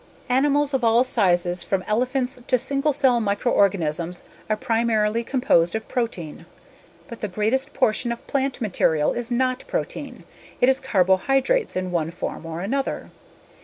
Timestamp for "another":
12.61-13.11